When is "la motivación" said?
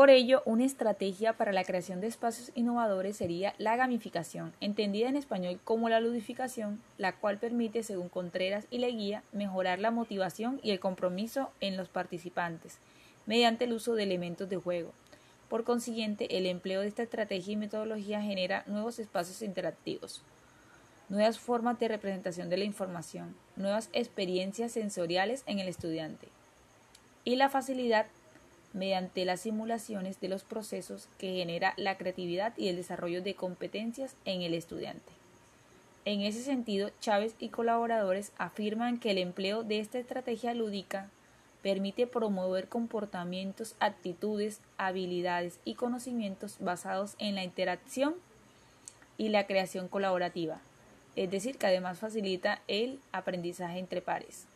9.78-10.58